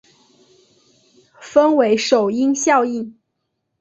[1.39, 3.19] 分为首因效应。